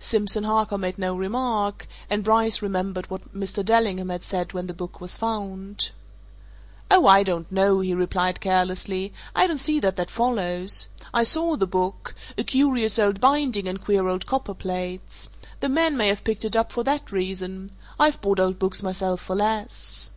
Simpson 0.00 0.42
Harker 0.42 0.76
made 0.76 0.98
no 0.98 1.14
remark, 1.14 1.86
and 2.10 2.24
Bryce 2.24 2.60
remembered 2.60 3.08
what 3.08 3.32
Mr. 3.32 3.64
Dellingham 3.64 4.08
had 4.08 4.24
said 4.24 4.52
when 4.52 4.66
the 4.66 4.74
book 4.74 5.00
was 5.00 5.16
found. 5.16 5.92
"Oh, 6.90 7.06
I 7.06 7.22
don't 7.22 7.52
know!" 7.52 7.78
he 7.78 7.94
replied 7.94 8.40
carelessly. 8.40 9.12
"I 9.32 9.46
don't 9.46 9.58
see 9.58 9.78
that 9.78 9.94
that 9.94 10.10
follows. 10.10 10.88
I 11.14 11.22
saw 11.22 11.54
the 11.54 11.68
book 11.68 12.16
a 12.36 12.42
curious 12.42 12.98
old 12.98 13.20
binding 13.20 13.68
and 13.68 13.80
queer 13.80 14.08
old 14.08 14.26
copper 14.26 14.54
plates. 14.54 15.28
The 15.60 15.68
man 15.68 15.96
may 15.96 16.08
have 16.08 16.24
picked 16.24 16.44
it 16.44 16.56
up 16.56 16.72
for 16.72 16.82
that 16.82 17.12
reason 17.12 17.70
I've 17.96 18.20
bought 18.20 18.40
old 18.40 18.58
books 18.58 18.82
myself 18.82 19.20
for 19.20 19.36
less." 19.36 20.10